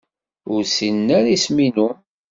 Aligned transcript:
Ur 0.53 0.61
ssinen 0.65 1.07
ara 1.17 1.29
isem-inu. 1.35 1.89